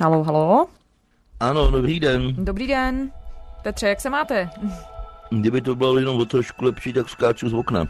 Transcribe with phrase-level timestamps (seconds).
[0.00, 0.66] Halo, halo.
[1.40, 2.34] Ano, dobrý den.
[2.44, 3.10] Dobrý den.
[3.62, 4.50] Petře, jak se máte?
[5.30, 7.84] Kdyby to bylo jenom o trošku lepší, tak skáču z okna.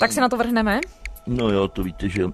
[0.00, 0.80] tak se na to vrhneme?
[1.26, 2.24] No jo, to víte, že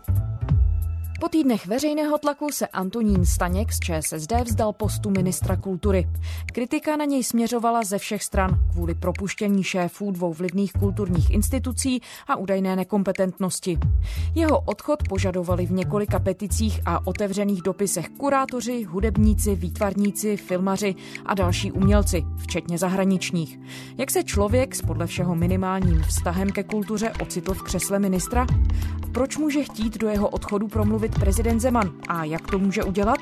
[1.20, 6.08] po týdnech veřejného tlaku se Antonín Staněk z ČSSD vzdal postu ministra kultury.
[6.52, 12.36] Kritika na něj směřovala ze všech stran kvůli propuštění šéfů dvou vlivných kulturních institucí a
[12.36, 13.78] údajné nekompetentnosti.
[14.34, 20.94] Jeho odchod požadovali v několika peticích a otevřených dopisech kurátoři, hudebníci, výtvarníci, filmaři
[21.26, 23.60] a další umělci, včetně zahraničních.
[23.98, 28.46] Jak se člověk s podle všeho minimálním vztahem ke kultuře ocitl v křesle ministra?
[29.12, 31.90] Proč může chtít do jeho odchodu promluvit zvolit prezident Zeman.
[32.08, 33.18] A jak to může udělat?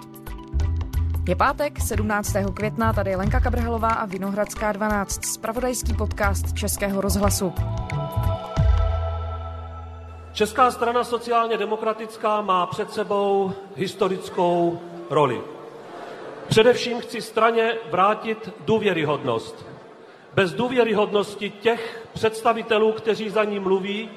[1.28, 2.37] Je pátek, 17.
[2.55, 7.52] května, tady Lenka Kabrhelová a Vinohradská 12, spravodajský podcast Českého rozhlasu.
[10.33, 14.80] Česká strana sociálně demokratická má před sebou historickou
[15.11, 15.41] roli.
[16.48, 19.67] Především chci straně vrátit důvěryhodnost.
[20.34, 24.11] Bez důvěryhodnosti těch představitelů, kteří za ní mluví,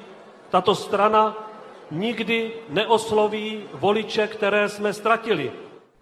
[0.50, 1.51] tato strana
[1.92, 5.52] nikdy neosloví voliče, které jsme ztratili.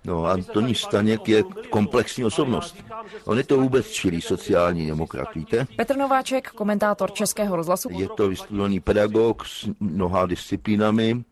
[0.05, 2.85] No, Antoní Staněk je komplexní osobnost.
[3.25, 5.67] On je to vůbec čilý sociální demokrat, víte?
[5.77, 7.89] Petr Nováček, komentátor Českého rozhlasu.
[7.93, 11.25] Je to vystudovaný pedagog s mnoha disciplínami,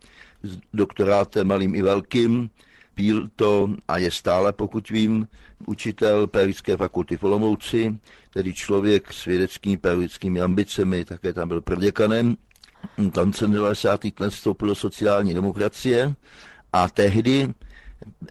[0.43, 2.51] s doktorátem malým i velkým.
[2.97, 5.29] Byl to a je stále, pokud vím,
[5.67, 7.99] učitel Pedagogické fakulty v Olomouci,
[8.33, 11.61] tedy člověk s vědeckými pedagogickými ambicemi, také tam byl
[12.81, 14.01] proděkanem koncem 90.
[14.21, 16.15] let vstoupil do sociální demokracie
[16.73, 17.49] a tehdy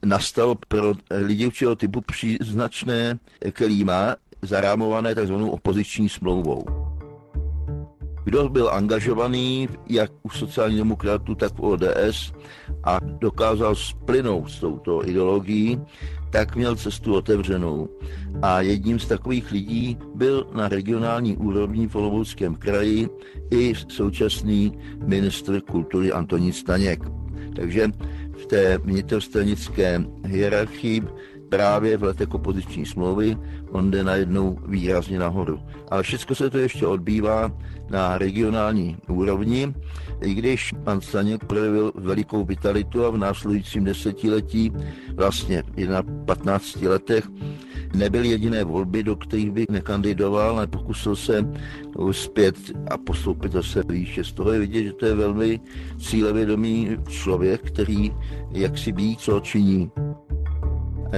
[0.05, 3.19] nastalo pro lidi určitého typu příznačné
[3.53, 5.33] klíma zarámované tzv.
[5.33, 6.65] opoziční smlouvou.
[8.23, 12.33] Kdo byl angažovaný jak u sociální demokratů, tak v ODS
[12.83, 15.81] a dokázal splynout s touto ideologií,
[16.29, 17.89] tak měl cestu otevřenou.
[18.41, 23.09] A jedním z takových lidí byl na regionální úrovni v Olomouckém kraji
[23.51, 27.03] i současný ministr kultury Antonín Staněk.
[27.55, 27.89] Takže
[28.37, 31.01] v té vnitrostranické hierarchii
[31.49, 33.37] právě v letech opoziční smlouvy
[33.71, 35.59] on jde najednou výrazně nahoru.
[35.91, 37.51] Ale všechno se to ještě odbývá
[37.89, 39.73] na regionální úrovni,
[40.21, 44.71] i když pan Staněk projevil velikou vitalitu a v následujícím desetiletí,
[45.15, 47.27] vlastně i na 15 letech,
[47.95, 51.45] nebyly jediné volby, do kterých by nekandidoval, ale pokusil se
[51.97, 52.55] uspět
[52.91, 54.23] a postoupit zase výše.
[54.23, 55.59] Z toho je vidět, že to je velmi
[55.99, 58.13] cílevědomý člověk, který
[58.51, 59.91] jak si ví, co činí.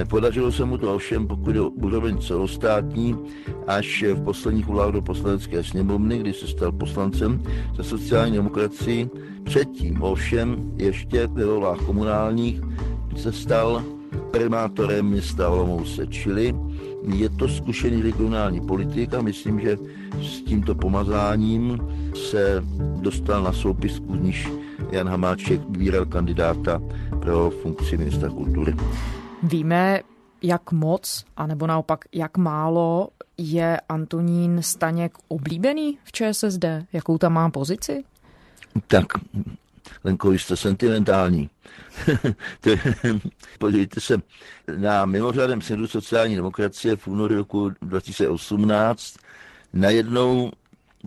[0.08, 3.16] Podařilo se mu to ovšem, pokud je úroveň celostátní,
[3.66, 7.42] až v posledních volách do poslanecké sněmovny, kdy se stal poslancem
[7.76, 9.10] za sociální demokracii.
[9.44, 12.60] Předtím ovšem ještě ve volách komunálních
[13.16, 13.82] se stal
[14.30, 16.54] primátorem města Olomouce, čili
[17.14, 19.78] je to zkušený regionální politik a myslím, že
[20.22, 21.78] s tímto pomazáním
[22.30, 22.64] se
[23.00, 24.48] dostal na soupisku, z níž
[24.90, 26.82] Jan Hamáček vybíral kandidáta
[27.20, 28.74] pro funkci ministra kultury.
[29.42, 30.00] Víme,
[30.42, 33.08] jak moc, anebo naopak jak málo
[33.38, 36.64] je Antonín Staněk oblíbený v ČSSD?
[36.92, 38.04] Jakou tam má pozici?
[38.86, 39.06] Tak,
[40.04, 41.50] Lenko, jste sentimentální.
[43.58, 44.16] Podívejte se,
[44.76, 49.16] na mimořádném synu sociální demokracie v únoru roku 2018
[49.72, 50.50] najednou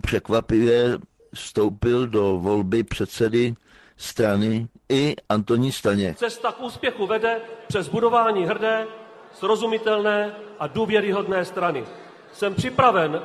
[0.02, 0.98] překvapivě
[1.34, 3.54] vstoupil do volby předsedy
[3.96, 6.14] strany i Antoní Staně.
[6.18, 8.86] Cesta k úspěchu vede přes budování hrdé,
[9.32, 11.84] srozumitelné a důvěryhodné strany.
[12.32, 13.22] Jsem připraven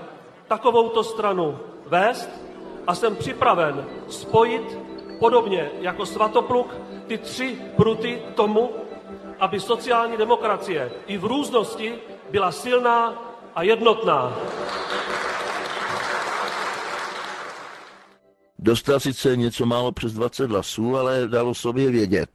[0.47, 2.29] takovouto stranu vést
[2.87, 4.77] a jsem připraven spojit
[5.19, 6.75] podobně jako Svatopluk
[7.07, 8.71] ty tři pruty tomu,
[9.39, 11.95] aby sociální demokracie i v různosti
[12.31, 13.23] byla silná
[13.55, 14.37] a jednotná.
[18.61, 22.29] Dostal sice něco málo přes 20 hlasů, ale dalo sobě vědět.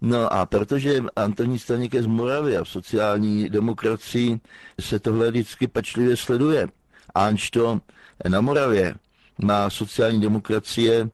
[0.00, 4.40] No a protože Antoní Staněk je z Moravy a v sociální demokracii
[4.80, 6.68] se tohle vždycky pečlivě sleduje.
[7.14, 7.80] Anž to
[8.28, 8.94] na Moravě
[9.38, 11.10] má sociální demokracie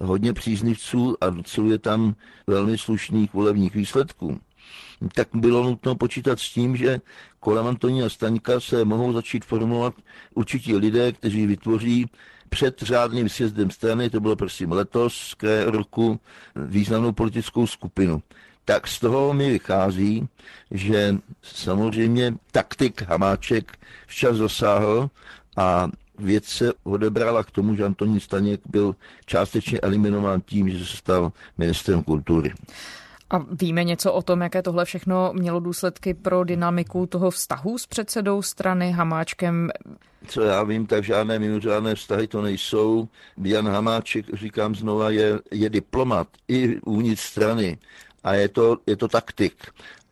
[0.00, 2.14] hodně příznivců a doceluje tam
[2.46, 4.40] velmi slušných volebních výsledků
[5.14, 7.00] tak bylo nutno počítat s tím, že
[7.40, 9.94] kolem Antonína Staňka se mohou začít formovat
[10.34, 12.06] určití lidé, kteří vytvoří
[12.50, 16.20] před řádným sjezdem strany, to bylo prosím letos, kraje roku,
[16.56, 18.22] významnou politickou skupinu.
[18.64, 20.28] Tak z toho mi vychází,
[20.70, 25.10] že samozřejmě taktik Hamáček včas zasáhl
[25.56, 25.88] a
[26.18, 31.32] věc se odebrala k tomu, že Antonín Staněk byl částečně eliminován tím, že se stal
[31.58, 32.52] ministrem kultury.
[33.30, 37.86] A víme něco o tom, jaké tohle všechno mělo důsledky pro dynamiku toho vztahu s
[37.86, 39.70] předsedou strany Hamáčkem?
[40.26, 43.08] Co já vím, tak žádné mimořádné vztahy to nejsou.
[43.44, 47.78] Jan Hamáček, říkám znova, je, je diplomat i uvnitř strany
[48.24, 49.54] a je to, je to taktik.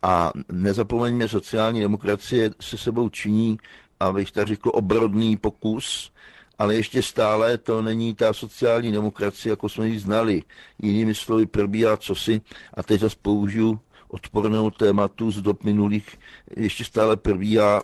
[0.02, 3.58] A nezapomeňme, sociální demokracie se sebou činí,
[4.00, 6.12] abych tak řekl, obrodný pokus
[6.58, 10.42] ale ještě stále to není ta sociální demokracie, jako jsme ji znali.
[10.82, 12.40] Jinými slovy probíhá cosi,
[12.74, 16.08] a teď zase použiju odporného tématu z dob minulých,
[16.56, 17.82] ještě stále probíhá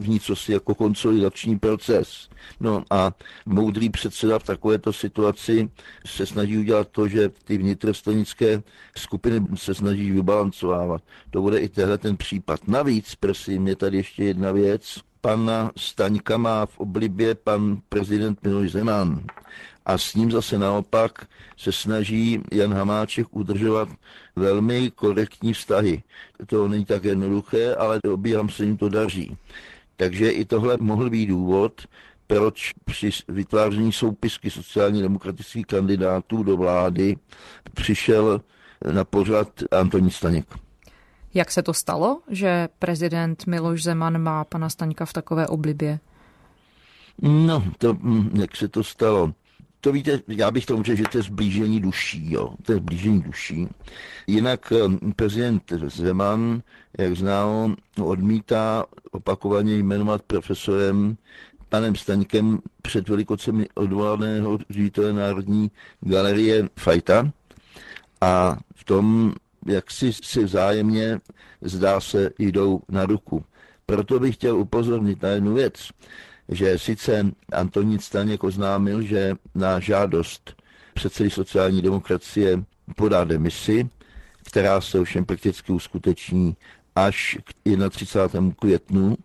[0.00, 2.28] v ní cosi jako konsolidační proces.
[2.60, 3.12] No a
[3.46, 5.70] moudrý předseda v takovéto situaci
[6.06, 8.62] se snaží udělat to, že ty vnitrostranické
[8.96, 11.02] skupiny se snaží vybalancovávat.
[11.30, 12.68] To bude i tehle ten případ.
[12.68, 18.72] Navíc, prosím, je tady ještě jedna věc, pana Staňka má v oblibě pan prezident Miloš
[18.72, 19.24] Zeman.
[19.86, 21.26] A s ním zase naopak
[21.56, 23.88] se snaží Jan Hamáček udržovat
[24.36, 26.02] velmi korektní vztahy.
[26.46, 29.36] To není tak jednoduché, ale obíhám se jim to daří.
[29.96, 31.72] Takže i tohle mohl být důvod,
[32.26, 37.16] proč při vytváření soupisky sociálně demokratických kandidátů do vlády
[37.74, 38.40] přišel
[38.92, 40.67] na pořad Antonín Staněk.
[41.34, 46.00] Jak se to stalo, že prezident Miloš Zeman má pana Staňka v takové oblibě?
[47.22, 49.32] No, to, hm, jak se to stalo?
[49.80, 52.54] To víte, já bych tomu řekl, že to je zblížení duší, jo.
[52.62, 53.68] To je zblížení duší.
[54.26, 56.62] Jinak hm, prezident Zeman,
[56.98, 61.16] jak známo, odmítá opakovaně jmenovat profesorem
[61.68, 65.70] panem Staňkem před velikocemi odvolaného ředitele Národní
[66.00, 67.30] galerie Fajta.
[68.20, 69.34] A v tom
[69.68, 71.20] jak si, si vzájemně,
[71.60, 73.44] zdá se, jdou na ruku.
[73.86, 75.74] Proto bych chtěl upozornit na jednu věc,
[76.48, 80.62] že sice Antonín Staněk oznámil, že na žádost
[80.94, 82.64] předsedy sociální demokracie
[82.96, 83.88] podá demisi,
[84.44, 86.56] která se ovšem prakticky uskuteční
[86.96, 87.52] až k
[87.90, 88.52] 31.
[88.60, 89.16] květnu,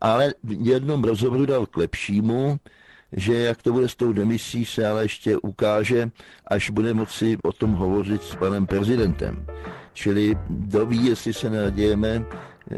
[0.00, 2.58] ale v jednom rozhovoru dal k lepšímu,
[3.12, 6.10] že jak to bude s tou demisí, se ale ještě ukáže,
[6.46, 9.46] až bude moci o tom hovořit s panem prezidentem.
[9.92, 12.24] Čili doví, jestli se nadějeme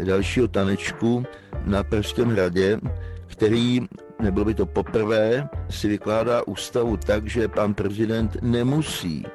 [0.05, 1.25] dalšího tanečku
[1.65, 2.81] na Pražském hradě,
[3.27, 3.81] který,
[4.23, 9.27] nebylo by to poprvé, si vykládá ústavu tak, že pan prezident nemusí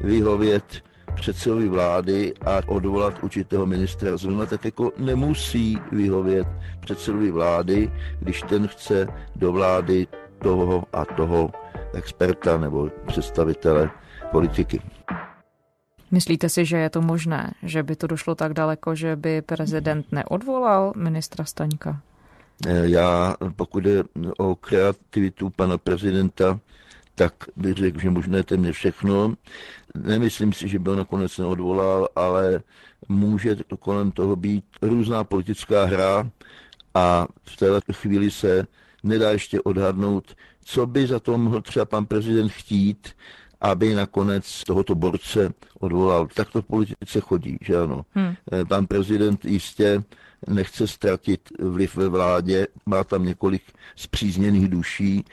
[0.00, 0.64] vyhovět
[1.14, 4.16] předsedovi vlády a odvolat určitého ministra.
[4.16, 6.46] Zrovna tak jako nemusí vyhovět
[6.80, 9.06] předsedovi vlády, když ten chce
[9.36, 10.06] do vlády
[10.42, 11.50] toho a toho
[11.94, 13.90] experta nebo představitele
[14.30, 14.80] politiky.
[16.10, 20.12] Myslíte si, že je to možné, že by to došlo tak daleko, že by prezident
[20.12, 22.02] neodvolal ministra Staňka?
[22.66, 24.04] Eh, já, pokud je
[24.38, 26.60] o kreativitu pana prezidenta,
[27.14, 29.34] tak bych řekl, že možné téměř všechno.
[29.94, 32.62] Nemyslím si, že by ho nakonec neodvolal, ale
[33.08, 36.30] může kolem toho být různá politická hra
[36.94, 38.66] a v této chvíli se
[39.02, 43.08] nedá ještě odhadnout, co by za to mohl třeba pan prezident chtít,
[43.60, 46.28] aby nakonec tohoto borce odvolal.
[46.34, 48.04] Tak to v politice chodí, že ano.
[48.14, 48.34] Hmm.
[48.52, 50.02] Eh, pan prezident jistě
[50.48, 53.62] nechce ztratit vliv ve vládě, má tam několik
[53.96, 55.24] zpřízněných duší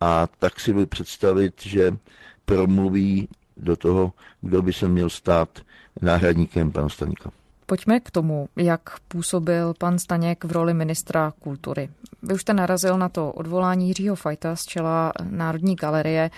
[0.00, 1.96] a tak si by představit, že
[2.44, 5.58] promluví do toho, kdo by se měl stát
[6.02, 7.30] náhradníkem pana Staníka.
[7.70, 11.88] Pojďme k tomu, jak působil pan Staněk v roli ministra kultury.
[12.22, 16.30] Vy už jste narazil na to odvolání Jiřího Fajta z čela Národní galerie.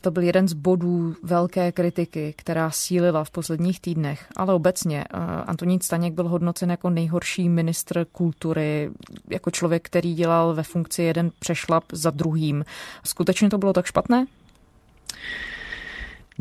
[0.00, 4.26] To byl jeden z bodů velké kritiky, která sílila v posledních týdnech.
[4.36, 8.90] Ale obecně eh, Antonín Staněk byl hodnocen jako nejhorší ministr kultury,
[9.30, 12.64] jako člověk, který dělal ve funkci jeden přešlap za druhým.
[13.04, 14.26] Skutečně to bylo tak špatné?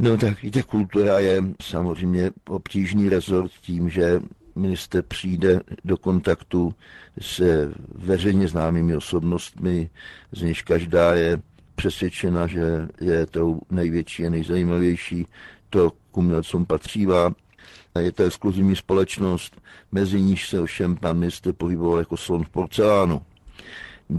[0.02, 4.22] No tak víte, kultura je samozřejmě obtížný rezort tím, že
[4.56, 6.76] minister přijde do kontaktu
[7.22, 7.42] s
[7.96, 9.90] veřejně známými osobnostmi,
[10.32, 11.42] z nichž každá je
[11.76, 15.28] přesvědčena, že je tou největší a nejzajímavější,
[15.70, 17.34] to k umělcům patřívá.
[18.00, 23.22] Je to exkluzivní společnost, mezi níž se ovšem pan minister pohyboval jako slon v porcelánu.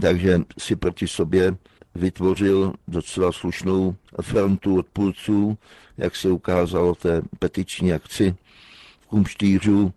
[0.01, 1.57] Takže si proti sobě
[1.95, 5.57] vytvořil docela slušnou frontu odpůrců,
[5.97, 8.35] jak se ukázalo té petiční akci
[9.01, 9.93] v Kumštířu,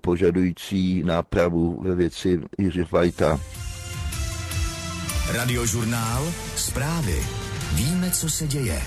[0.00, 3.40] požadující nápravu ve věci Jiří Fajta.
[5.32, 7.26] Radiožurnál Zprávy.
[7.74, 8.82] Víme, co se děje.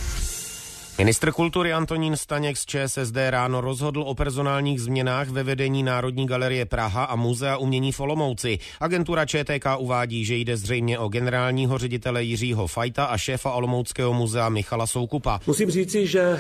[1.02, 6.66] Ministr kultury Antonín Staněk z ČSSD ráno rozhodl o personálních změnách ve vedení Národní galerie
[6.66, 8.60] Praha a Muzea umění v Olomouci.
[8.80, 14.50] Agentura ČTK uvádí, že jde zřejmě o generálního ředitele Jiřího Fajta a šéfa Olomouckého muzea
[14.50, 15.40] Michala Soukupa.
[15.48, 16.40] Musím říci, že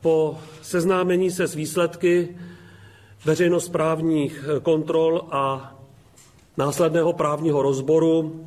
[0.00, 2.28] Po seznámení se s výsledky
[3.24, 5.74] veřejnosprávních kontrol a
[6.56, 8.46] následného právního rozboru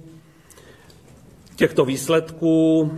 [1.55, 2.91] těchto výsledků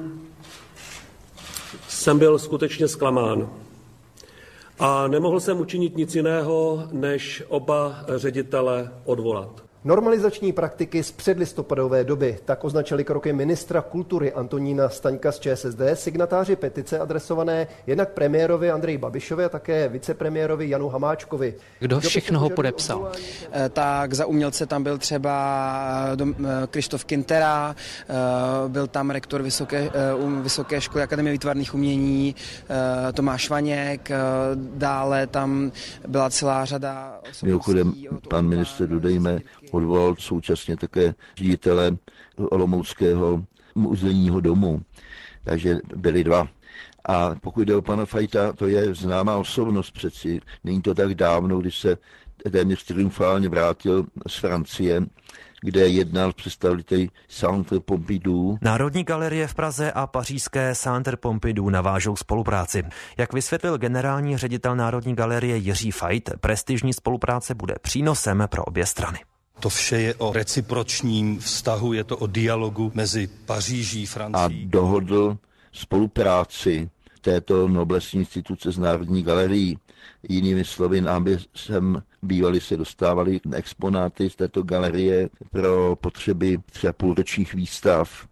[2.06, 3.50] jsem byl skutečně zklamán.
[4.80, 9.65] A nemohl jsem učinit nic jiného, než oba ředitele odvolat.
[9.86, 16.56] Normalizační praktiky z předlistopadové doby, tak označili kroky ministra kultury Antonína Staňka z ČSSD, signatáři
[16.56, 21.56] petice adresované jednak premiérovi Andreji Babišovi a také vicepremiérovi Janu Hamáčkovi.
[21.80, 23.12] Kdo všechno ho podepsal?
[23.52, 25.36] Eh, tak za umělce tam byl třeba
[26.22, 27.76] eh, eh, Krištof Kintera,
[28.68, 29.90] byl tam rektor Vysoké,
[30.42, 32.36] Vysoké školy Akademie výtvarných umění,
[33.14, 34.10] Tomáš Vaněk,
[34.56, 35.72] dále tam
[36.08, 37.94] byla celá řada Mimochodem,
[38.30, 39.40] pan minister, dodejme,
[39.76, 41.98] odvolal současně také ředitele
[42.38, 43.44] Olomouckého
[43.76, 44.82] muzejního domu.
[45.44, 46.48] Takže byli dva.
[47.06, 50.42] A pokud jde o pana Fajta, to je známá osobnost přeci.
[50.64, 51.98] Není to tak dávno, když se
[52.52, 55.02] téměř triumfálně vrátil z Francie,
[55.62, 58.58] kde jednal představiteli Centre Pompidou.
[58.62, 62.84] Národní galerie v Praze a pařížské Centre Pompidou navážou spolupráci.
[63.18, 69.20] Jak vysvětlil generální ředitel Národní galerie Jiří Fajt, prestižní spolupráce bude přínosem pro obě strany.
[69.60, 74.66] To vše je o recipročním vztahu, je to o dialogu mezi Paříží, Francií.
[74.66, 75.38] A dohodl
[75.72, 76.90] spolupráci
[77.22, 79.78] této noblesní instituce z Národní galerii.
[80.30, 86.94] Jinými slovy, nám by sem bývali se dostávali exponáty z této galerie pro potřeby třeba
[86.94, 88.28] půlročních výstav,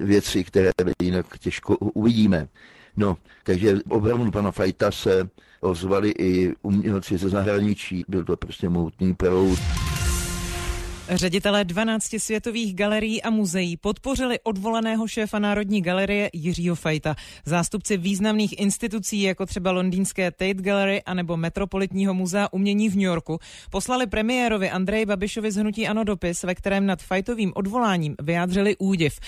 [0.00, 0.70] věci, které
[1.02, 2.48] jinak těžko uvidíme.
[2.96, 5.28] No, takže obranu pana Fajta se
[5.60, 8.04] ozvali i umělci ze zahraničí.
[8.08, 9.58] Byl to prostě moutný proud.
[11.10, 17.14] Ředitelé 12 světových galerií a muzeí podpořili odvolaného šéfa Národní galerie Jiřího Fajta.
[17.44, 23.38] Zástupci významných institucí, jako třeba londýnské Tate Gallery anebo Metropolitního muzea umění v New Yorku,
[23.70, 29.20] poslali premiérovi Andreji Babišovi z Hnutí Ano dopis, ve kterém nad Fajtovým odvoláním vyjádřili údiv.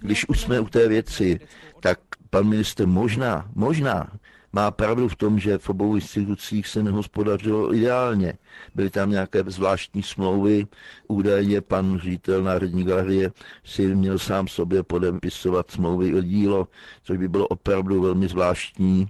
[0.00, 1.40] Když už jsme u té věci,
[1.80, 1.98] tak
[2.30, 4.12] pan minister možná, možná
[4.52, 8.32] má pravdu v tom, že v obou institucích se nehospodařilo ideálně.
[8.74, 10.66] Byly tam nějaké zvláštní smlouvy,
[11.08, 13.30] údajně pan ředitel Národní galerie
[13.64, 16.68] si měl sám sobě podepisovat smlouvy o dílo,
[17.02, 19.06] což by bylo opravdu velmi zvláštní,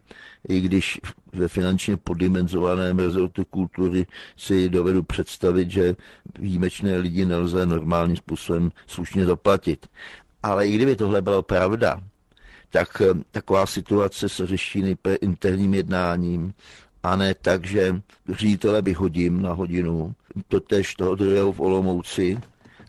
[0.48, 1.00] i když
[1.32, 5.96] ve finančně podimenzovaném rezortu kultury si dovedu představit, že
[6.38, 9.86] výjimečné lidi nelze normálním způsobem slušně zaplatit.
[10.42, 12.00] Ale i kdyby tohle byla pravda,
[12.70, 16.54] tak eh, taková situace se řeší nejprve interním jednáním
[17.02, 20.14] a ne tak, že ředitele vyhodím na hodinu,
[20.48, 22.38] totež toho druhého v Olomouci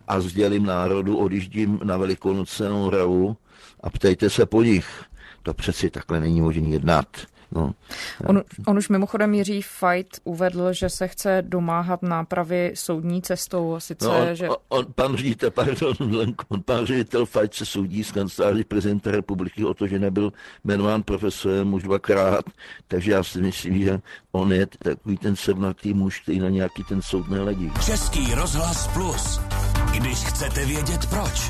[0.07, 3.37] a sdělím národu, odjíždím na velikonocenou ravu
[3.83, 5.03] a ptejte se po nich.
[5.43, 7.07] To přeci takhle není možné jednat.
[7.51, 7.73] No.
[8.27, 13.75] On, on už mimochodem Jiří Fight uvedl, že se chce domáhat nápravy soudní cestou.
[13.77, 14.49] Sice, no, že...
[14.69, 15.93] on, pan ředitel, pardon,
[16.65, 21.73] pan ředitel Fight se soudí s kanceláří prezidenta republiky o to, že nebyl jmenován profesorem
[21.73, 22.45] už dvakrát,
[22.87, 23.99] takže já si myslím, že
[24.31, 27.71] on je takový ten sevnatý muž, který na nějaký ten soud neledí.
[27.85, 29.39] Český rozhlas plus.
[29.91, 31.49] Když chcete vědět proč.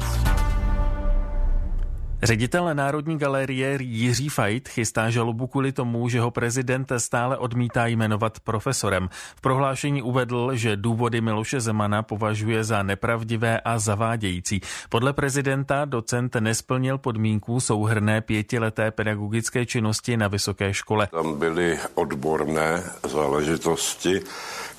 [2.23, 8.39] Ředitel Národní galerie Jiří Fajt chystá žalobu kvůli tomu, že ho prezident stále odmítá jmenovat
[8.39, 9.09] profesorem.
[9.35, 14.61] V prohlášení uvedl, že důvody Miloše Zemana považuje za nepravdivé a zavádějící.
[14.89, 21.07] Podle prezidenta docent nesplnil podmínku souhrné pětileté pedagogické činnosti na vysoké škole.
[21.11, 24.21] Tam byly odborné záležitosti,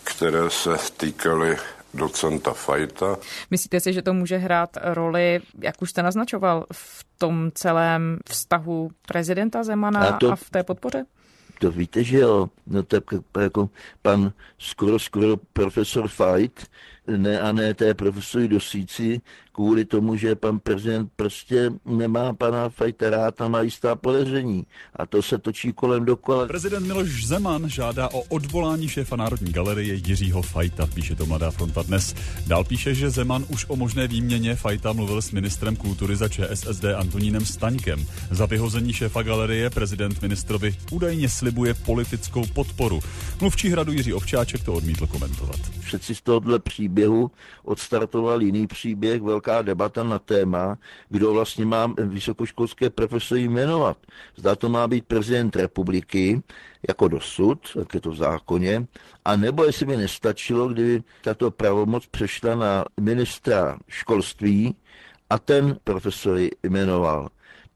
[0.05, 1.57] které se týkaly
[1.95, 3.17] docenta Fajta.
[3.51, 8.91] Myslíte si, že to může hrát roli, jak už jste naznačoval, v tom celém vztahu
[9.07, 11.05] prezidenta Zemana a, to, a v té podpoře?
[11.59, 12.49] To víte, že jo.
[12.67, 12.97] No to
[13.41, 13.71] jako
[14.03, 16.67] pan skoro, skoro profesor Fajt,
[17.17, 19.21] ne a ne té profesory Dosíci,
[19.53, 24.67] kvůli tomu, že pan prezident prostě nemá pana Fajta rád a má jistá podezření.
[24.97, 26.47] A to se točí kolem dokola.
[26.47, 31.83] Prezident Miloš Zeman žádá o odvolání šéfa Národní galerie Jiřího Fajta, píše to Mladá fronta
[31.83, 32.15] dnes.
[32.47, 36.85] Dál píše, že Zeman už o možné výměně Fajta mluvil s ministrem kultury za ČSSD
[36.97, 38.07] Antonínem Staňkem.
[38.31, 43.01] Za vyhození šéfa galerie prezident ministrovi údajně slibuje politickou podporu.
[43.41, 45.61] Mluvčí hradu Jiří Ovčáček to odmítl komentovat.
[45.87, 46.90] Přeci z tohohle příběhu
[47.65, 50.79] odstartoval jiný příběh, velká velká debata na téma,
[51.09, 53.97] kdo vlastně má vysokoškolské profesory jmenovat.
[54.37, 56.43] Zda to má být prezident republiky,
[56.89, 58.87] jako dosud, jak je to v zákoně,
[59.25, 64.77] a nebo jestli by nestačilo, kdyby tato pravomoc přešla na ministra školství
[65.31, 67.29] a ten profesory jmenoval.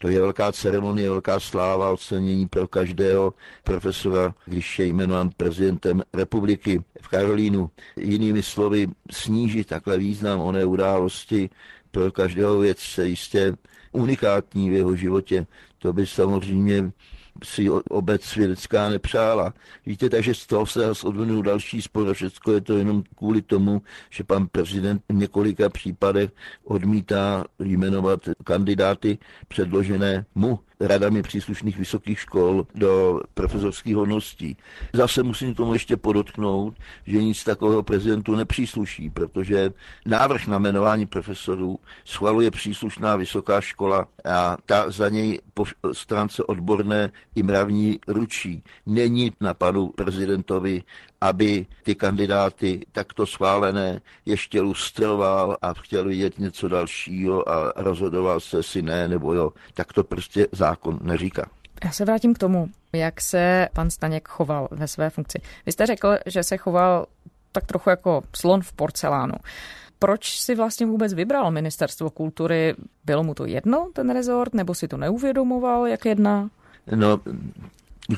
[0.05, 6.85] To je velká ceremonie, velká sláva, ocenění pro každého profesora, když je jmenován prezidentem republiky
[7.01, 7.71] v Karolínu.
[7.97, 11.51] Jinými slovy, snížit takhle význam oné události
[11.91, 13.57] pro každého vědce jistě
[13.93, 15.47] unikátní v jeho životě.
[15.79, 16.93] To by samozřejmě
[17.45, 19.55] si obec vědecká nepřála.
[19.87, 23.43] Víte, takže z toho se zase odvinul další spor a všechno je to jenom kvůli
[23.43, 26.31] tomu, že pan prezident v několika případech
[26.65, 34.57] odmítá jmenovat kandidáty předložené mu radami příslušných vysokých škol do profesorských hodností.
[34.93, 36.75] Zase musím tomu ještě podotknout,
[37.07, 39.71] že nic takového prezidentu nepřísluší, protože
[40.07, 47.13] návrh na jmenování profesorů schvaluje příslušná vysoká škola a ta za něj po stránce odborné
[47.35, 48.63] i mravní ručí.
[48.87, 50.83] Není na panu prezidentovi,
[51.21, 58.63] aby ty kandidáty takto schválené ještě lustroval a chtěl vidět něco dalšího a rozhodoval se
[58.63, 59.53] si ne nebo jo.
[59.75, 61.51] Tak to prostě zákon neříká.
[61.85, 65.39] Já se vrátím k tomu, jak se pan Staněk choval ve své funkci.
[65.67, 67.07] Vy jste řekl, že se choval
[67.53, 69.35] tak trochu jako slon v porcelánu.
[69.99, 72.75] Proč si vlastně vůbec vybral ministerstvo kultury?
[73.05, 76.51] Bylo mu to jedno, ten rezort, nebo si to neuvědomoval, jak jedná?
[76.97, 77.21] No,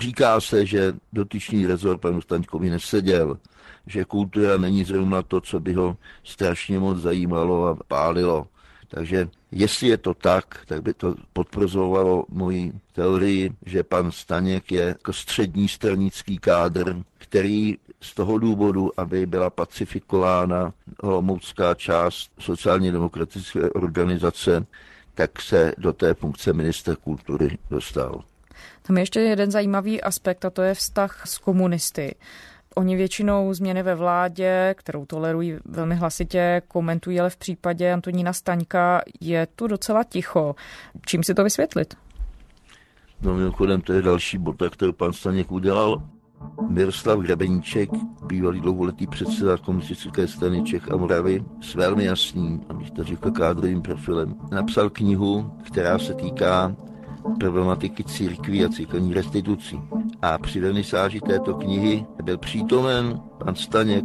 [0.01, 3.39] říká se, že dotyčný rezort panu Staňkovi neseděl,
[3.87, 8.47] že kultura není zrovna to, co by ho strašně moc zajímalo a pálilo.
[8.89, 14.83] Takže jestli je to tak, tak by to potvrzovalo moji teorii, že pan Staněk je
[14.83, 23.71] jako střední stranický kádr, který z toho důvodu, aby byla pacifikována holomoucká část sociálně demokratické
[23.71, 24.67] organizace,
[25.15, 28.23] tak se do té funkce minister kultury dostal.
[28.83, 32.15] Tam je ještě jeden zajímavý aspekt a to je vztah s komunisty.
[32.79, 39.01] Oni většinou změny ve vládě, kterou tolerují velmi hlasitě, komentují, ale v případě Antonína Staňka
[39.21, 40.55] je tu docela ticho.
[41.07, 41.95] Čím si to vysvětlit?
[43.23, 46.03] No mimochodem, to je další bod, který pan Staněk udělal.
[46.69, 47.91] Miroslav Hrebeníček,
[48.27, 53.83] bývalý dlouholetý předseda komunistické strany Čech a Moravy, s velmi jasným, abych to řekl, kádrovým
[53.83, 56.77] profilem, napsal knihu, která se týká
[57.39, 59.81] problematiky církví a církevní restitucí.
[60.23, 64.05] A při vernisáži této knihy byl přítomen pan Staněk,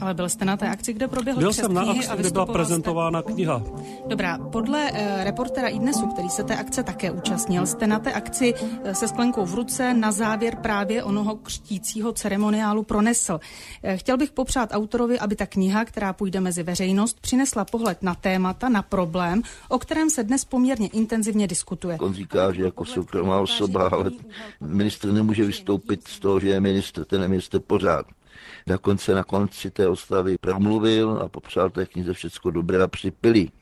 [0.00, 3.22] ale byl jste na té akci, kde proběhl Byl jsem na akci, kde byla prezentována
[3.22, 3.32] jste...
[3.32, 3.62] kniha.
[4.06, 8.54] Dobrá, podle uh, reportera Idnesu, který se té akce také účastnil, jste na té akci
[8.54, 13.32] uh, se sklenkou v ruce na závěr právě onoho křtícího ceremoniálu pronesl.
[13.32, 18.14] Uh, chtěl bych popřát autorovi, aby ta kniha, která půjde mezi veřejnost, přinesla pohled na
[18.14, 21.98] témata, na problém, o kterém se dnes poměrně intenzivně diskutuje.
[22.00, 24.10] On říká, že jako soukromá osoba, ale
[24.60, 28.06] ministr nemůže vystoupit z toho, že je ministr, ten je ministr pořád.
[28.66, 33.52] Dokonce na konci té oslavy promluvil a popřál té knize všecko dobré a připilý.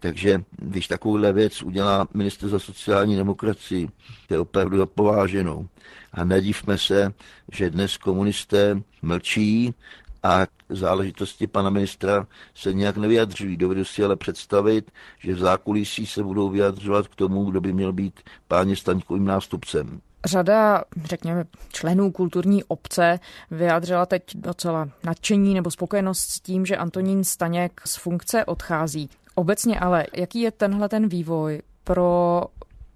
[0.00, 3.88] Takže když takovouhle věc udělá minister za sociální demokracii,
[4.28, 5.68] to je opravdu pováženou.
[6.12, 7.12] A nedívme se,
[7.52, 9.74] že dnes komunisté mlčí
[10.22, 13.56] a záležitosti pana ministra se nějak nevyjadřují.
[13.56, 17.92] Dovedu si ale představit, že v zákulisí se budou vyjadřovat k tomu, kdo by měl
[17.92, 20.00] být páně Staňkovým nástupcem.
[20.24, 27.24] Řada, řekněme, členů kulturní obce vyjádřila teď docela nadšení nebo spokojenost s tím, že Antonín
[27.24, 29.10] Staněk z funkce odchází.
[29.34, 32.42] Obecně ale, jaký je tenhle ten vývoj pro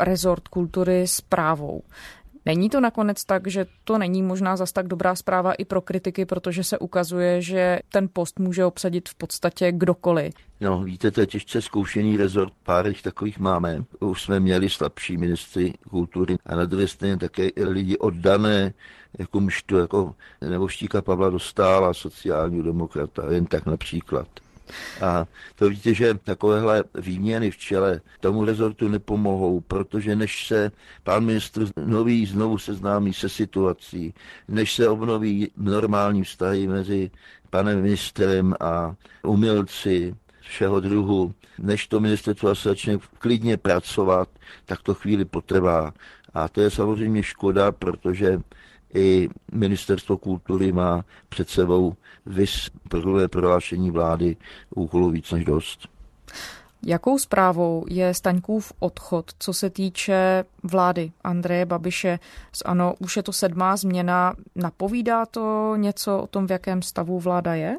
[0.01, 1.83] rezort kultury s právou?
[2.47, 6.25] Není to nakonec tak, že to není možná zas tak dobrá zpráva i pro kritiky,
[6.25, 10.35] protože se ukazuje, že ten post může obsadit v podstatě kdokoliv.
[10.61, 13.85] No, víte, to je těžce zkoušený rezort, pár takových máme.
[14.01, 18.75] Už jsme měli slabší ministry kultury a na druhé straně také lidi oddané,
[19.19, 24.29] jako mštu, jako nebo Štíka Pavla Dostála, sociální demokrata, jen tak například.
[25.01, 30.71] A to víte, že takovéhle výměny v čele tomu rezortu nepomohou, protože než se
[31.03, 34.15] pan ministr nový znovu seznámí se situací,
[34.49, 37.11] než se obnoví normální vztahy mezi
[37.51, 44.29] panem ministrem a umělci, všeho druhu, než to ministerstvo začne klidně pracovat,
[44.65, 45.93] tak to chvíli potrvá.
[46.35, 48.41] A to je samozřejmě škoda, protože
[48.95, 51.95] i ministerstvo kultury má před sebou
[52.27, 54.37] vys programové prohlášení vlády
[54.75, 55.89] úkolů víc než dost.
[56.87, 62.19] Jakou zprávou je Staňkův odchod, co se týče vlády Andreje Babiše?
[62.65, 64.35] Ano, už je to sedmá změna.
[64.57, 67.77] Napovídá to něco o tom, v jakém stavu vláda je?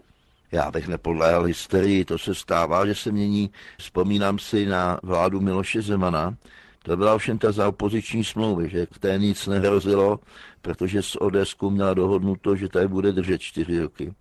[0.52, 3.52] Já bych nepodléhal hysterii, to se stává, že se mění.
[3.78, 6.36] Vzpomínám si na vládu Miloše Zemana,
[6.86, 10.20] To byla ovšem ta za opoziční smlouvy, že v té nic nehrozilo,
[10.62, 14.14] protože s Odeskou měla dohodnuto, že tady bude držet čtyři roky.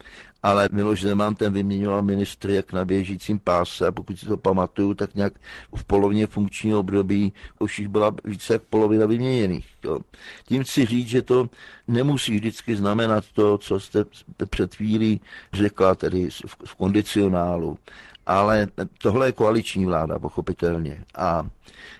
[0.42, 4.94] Ale Miloš Zeman ten vyměňoval ministry jak na běžícím páse a pokud si to pamatuju,
[4.94, 5.33] tak nějak
[5.77, 9.66] v polovině funkčního období už jich byla více jak polovina vyměněných.
[9.85, 9.98] Jo.
[10.44, 11.51] Tím chci říct, že to
[11.88, 14.05] nemusí vždycky znamenat to, co jste
[14.51, 15.20] před chvílí
[15.53, 16.29] řekla, tedy
[16.64, 17.79] v kondicionálu.
[18.27, 18.67] Ale
[18.99, 21.05] tohle je koaliční vláda, pochopitelně.
[21.19, 21.47] A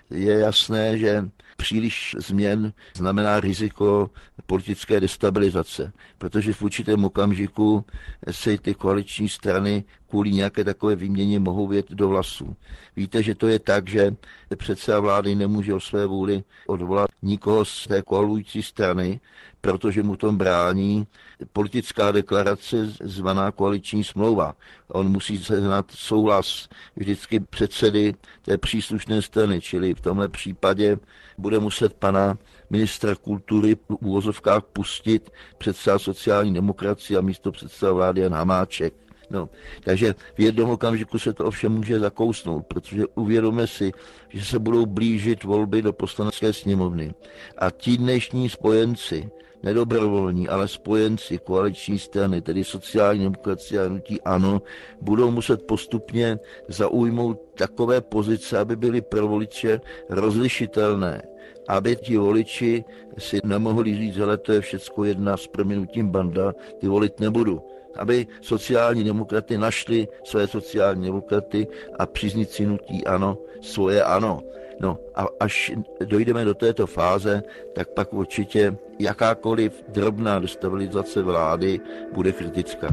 [0.09, 4.09] je jasné, že příliš změn znamená riziko
[4.45, 7.85] politické destabilizace, protože v určitém okamžiku
[8.31, 12.55] se ty koaliční strany kvůli nějaké takové výměně mohou vět do vlasů.
[12.95, 14.15] Víte, že to je tak, že
[14.57, 19.19] předseda vlády nemůže o své vůli odvolat nikoho z té koalující strany,
[19.61, 21.07] protože mu tom brání
[21.53, 24.55] politická deklarace zvaná koaliční smlouva.
[24.87, 30.97] On musí sehnat souhlas vždycky předsedy té příslušné strany, čili v tomhle případě
[31.43, 32.37] bude muset pana
[32.69, 38.93] ministra kultury v úvozovkách pustit předseda sociální demokracie a místo předseda vlády Jan Hamáček.
[39.29, 39.49] No,
[39.83, 43.91] takže v jednom okamžiku se to ovšem může zakousnout, protože uvědomíme si,
[44.29, 47.13] že se budou blížit volby do poslanecké sněmovny.
[47.57, 49.29] A ti dnešní spojenci,
[49.63, 54.61] nedobrovolní, ale spojenci koaliční strany, tedy sociální demokracie a hnutí ANO,
[55.01, 61.32] budou muset postupně zaujmout takové pozice, aby byly pro voliče rozlišitelné
[61.67, 62.83] aby ti voliči
[63.17, 67.61] si nemohli říct, že to je všecko jedna s proměnutím banda, ty volit nebudu
[67.97, 71.67] aby sociální demokraty našli své sociální demokraty
[71.99, 74.41] a příznici nutí ano, svoje ano.
[74.81, 75.71] No a až
[76.05, 77.43] dojdeme do této fáze,
[77.75, 81.79] tak pak určitě jakákoliv drobná destabilizace vlády
[82.13, 82.87] bude kritická.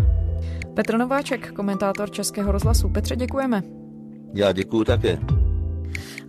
[0.75, 2.89] Petr Nováček, komentátor Českého rozhlasu.
[2.89, 3.63] Petře, děkujeme.
[4.35, 5.19] Já děkuji také.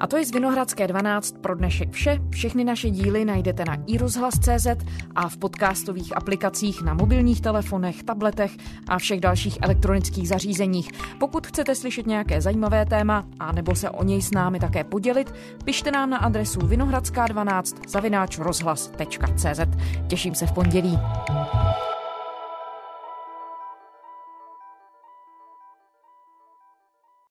[0.02, 2.20] A to je z Vinohradské 12 pro dnešek vše.
[2.30, 4.68] Všechny naše díly najdete na iRozhlas.cz
[5.16, 8.52] a v podcastových aplikacích na mobilních telefonech, tabletech
[8.88, 10.92] a všech dalších elektronických zařízeních.
[11.20, 15.34] Pokud chcete slyšet nějaké zajímavé téma a nebo se o něj s námi také podělit,
[15.66, 19.60] pište nám na adresu vinohradská12 zavináč rozhlas.cz.
[20.08, 21.00] Těším se v pondělí.